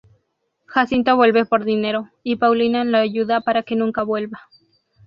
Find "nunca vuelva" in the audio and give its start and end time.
3.75-4.41